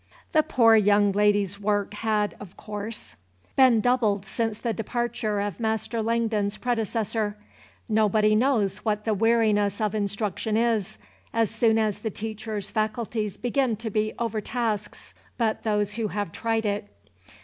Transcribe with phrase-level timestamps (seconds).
[0.31, 3.17] The poor young lady's work had, of course,
[3.55, 7.37] been doubled since the departure of Master Langdon's predecessor.
[7.87, 10.97] Nobody knows what the weariness of instruction is,
[11.33, 16.65] as soon as the teacher's faculties begin to be overtasked, but those who have tried
[16.65, 16.87] it.